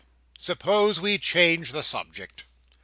suppose 0.39 0.99
we 0.99 1.19
change 1.19 1.73
the 1.73 1.83
subject." 1.83 2.45